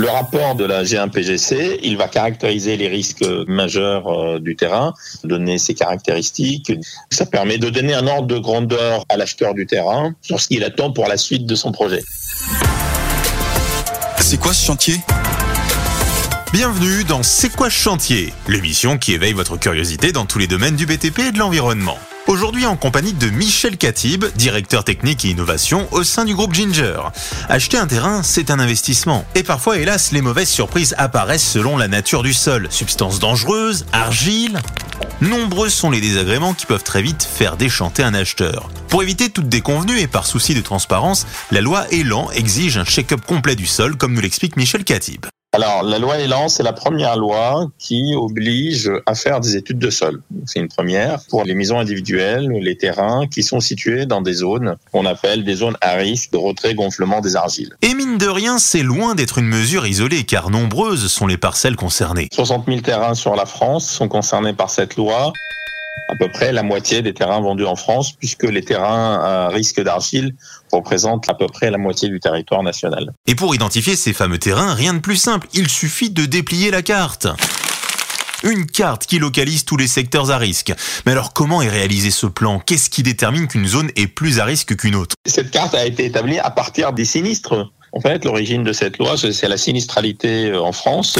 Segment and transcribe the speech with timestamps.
[0.00, 4.94] Le rapport de la G1PGC, il va caractériser les risques majeurs euh, du terrain,
[5.24, 6.72] donner ses caractéristiques.
[7.10, 10.62] Ça permet de donner un ordre de grandeur à l'acheteur du terrain sur ce qu'il
[10.62, 12.04] attend pour la suite de son projet.
[14.20, 15.00] C'est quoi ce chantier?
[16.52, 18.32] Bienvenue dans C'est quoi ce chantier?
[18.46, 21.98] L'émission qui éveille votre curiosité dans tous les domaines du BTP et de l'environnement.
[22.28, 27.00] Aujourd'hui en compagnie de Michel Katib, directeur technique et innovation au sein du groupe Ginger.
[27.48, 29.24] Acheter un terrain, c'est un investissement.
[29.34, 32.68] Et parfois, hélas, les mauvaises surprises apparaissent selon la nature du sol.
[32.68, 34.60] Substances dangereuses, argile.
[35.22, 38.68] Nombreux sont les désagréments qui peuvent très vite faire déchanter un acheteur.
[38.88, 43.22] Pour éviter toute déconvenue et par souci de transparence, la loi Elan exige un check-up
[43.26, 45.24] complet du sol, comme nous l'explique Michel Katib.
[45.58, 49.90] Alors, la loi Elan, c'est la première loi qui oblige à faire des études de
[49.90, 50.22] sol.
[50.46, 54.76] C'est une première pour les maisons individuelles, les terrains qui sont situés dans des zones
[54.92, 57.74] qu'on appelle des zones à risque de retrait gonflement des argiles.
[57.82, 61.74] Et mine de rien, c'est loin d'être une mesure isolée, car nombreuses sont les parcelles
[61.74, 62.28] concernées.
[62.32, 65.32] 60 000 terrains sur la France sont concernés par cette loi
[66.08, 69.82] à peu près la moitié des terrains vendus en France, puisque les terrains à risque
[69.82, 70.34] d'argile
[70.72, 73.12] représentent à peu près la moitié du territoire national.
[73.26, 76.82] Et pour identifier ces fameux terrains, rien de plus simple, il suffit de déplier la
[76.82, 77.28] carte.
[78.44, 80.72] Une carte qui localise tous les secteurs à risque.
[81.04, 82.60] Mais alors comment est réalisé ce plan?
[82.60, 85.16] Qu'est-ce qui détermine qu'une zone est plus à risque qu'une autre?
[85.26, 87.72] Cette carte a été établie à partir des sinistres.
[87.92, 91.18] En fait, l'origine de cette loi, c'est la sinistralité en France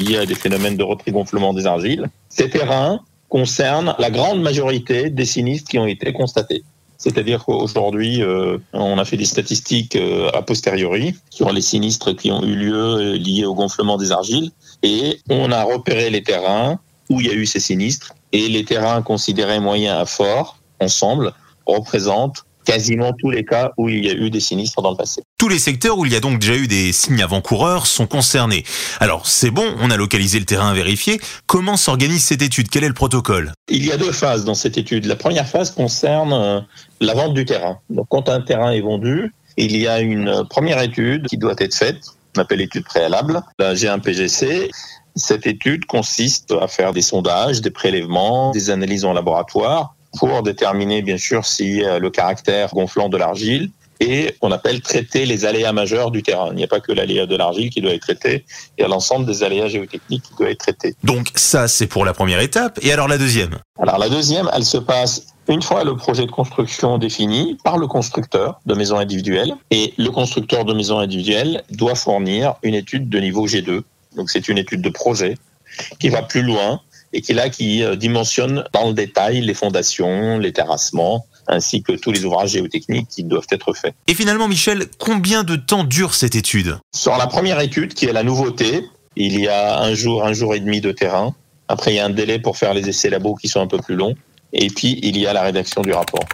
[0.00, 2.08] liée à des phénomènes de retrait gonflement des argiles.
[2.28, 6.62] Ces terrains concerne la grande majorité des sinistres qui ont été constatés.
[6.98, 12.30] C'est-à-dire qu'aujourd'hui, euh, on a fait des statistiques euh, a posteriori sur les sinistres qui
[12.30, 14.50] ont eu lieu euh, liés au gonflement des argiles
[14.82, 16.78] et on a repéré les terrains
[17.08, 21.32] où il y a eu ces sinistres et les terrains considérés moyens à forts ensemble
[21.64, 25.22] représentent quasiment tous les cas où il y a eu des sinistres dans le passé.
[25.38, 28.64] Tous les secteurs où il y a donc déjà eu des signes avant-coureurs sont concernés.
[29.00, 31.20] Alors c'est bon, on a localisé le terrain à vérifier.
[31.46, 32.68] Comment s'organise cette étude?
[32.70, 33.52] Quel est le protocole?
[33.68, 35.06] Il y a deux phases dans cette étude.
[35.06, 36.60] La première phase concerne euh,
[37.00, 37.78] la vente du terrain.
[37.90, 41.74] Donc quand un terrain est vendu, il y a une première étude qui doit être
[41.74, 42.00] faite,
[42.36, 44.70] on appelle étude préalable, la G1PGC.
[45.16, 51.02] Cette étude consiste à faire des sondages, des prélèvements, des analyses en laboratoire pour déterminer
[51.02, 55.72] bien sûr si euh, le caractère gonflant de l'argile et on appelle traiter les aléas
[55.72, 56.48] majeurs du terrain.
[56.52, 58.44] Il n'y a pas que l'aléa de l'argile qui doit être traité,
[58.78, 60.94] il y a l'ensemble des aléas géotechniques qui doivent être traités.
[61.04, 62.78] Donc ça, c'est pour la première étape.
[62.82, 63.58] Et alors la deuxième?
[63.78, 67.86] Alors la deuxième, elle se passe une fois le projet de construction défini par le
[67.86, 69.54] constructeur de maisons individuelles.
[69.70, 73.82] Et le constructeur de maisons individuelles doit fournir une étude de niveau G2.
[74.16, 75.36] Donc c'est une étude de projet
[75.98, 76.80] qui va plus loin
[77.12, 81.92] et qui là qui euh, dimensionne dans le détail les fondations, les terrassements, ainsi que
[81.92, 83.94] tous les ouvrages géotechniques qui doivent être faits.
[84.06, 86.78] Et finalement, Michel, combien de temps dure cette étude?
[86.94, 88.84] Sur la première étude, qui est la nouveauté,
[89.16, 91.34] il y a un jour, un jour et demi de terrain.
[91.68, 93.78] Après, il y a un délai pour faire les essais labos qui sont un peu
[93.78, 94.14] plus longs.
[94.52, 96.24] Et puis, il y a la rédaction du rapport.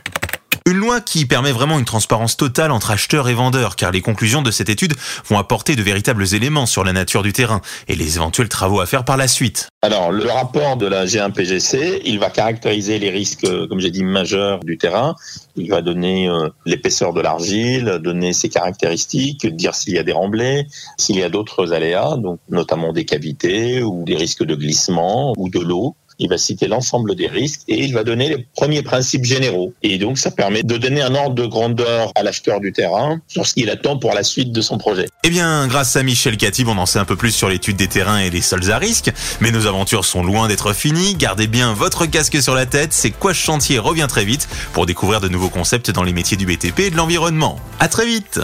[0.68, 4.42] Une loi qui permet vraiment une transparence totale entre acheteurs et vendeurs, car les conclusions
[4.42, 4.94] de cette étude
[5.28, 8.86] vont apporter de véritables éléments sur la nature du terrain et les éventuels travaux à
[8.86, 9.68] faire par la suite.
[9.82, 14.58] Alors, le rapport de la G1PGC, il va caractériser les risques, comme j'ai dit, majeurs
[14.58, 15.14] du terrain.
[15.54, 20.10] Il va donner euh, l'épaisseur de l'argile, donner ses caractéristiques, dire s'il y a des
[20.10, 20.66] remblais,
[20.98, 25.48] s'il y a d'autres aléas, donc notamment des cavités ou des risques de glissement ou
[25.48, 29.24] de l'eau il va citer l'ensemble des risques et il va donner les premiers principes
[29.24, 29.72] généraux.
[29.82, 33.46] Et donc, ça permet de donner un ordre de grandeur à l'acheteur du terrain sur
[33.46, 35.08] ce qu'il attend pour la suite de son projet.
[35.24, 37.88] Eh bien, grâce à Michel Catib, on en sait un peu plus sur l'étude des
[37.88, 39.10] terrains et les sols à risque.
[39.40, 41.14] Mais nos aventures sont loin d'être finies.
[41.14, 42.92] Gardez bien votre casque sur la tête.
[42.92, 46.36] C'est quoi ce chantier revient très vite pour découvrir de nouveaux concepts dans les métiers
[46.36, 47.58] du BTP et de l'environnement.
[47.80, 48.40] À très vite.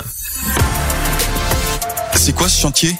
[2.15, 2.95] C'est quoi ce chantier?